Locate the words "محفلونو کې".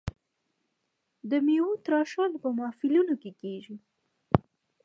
2.59-3.31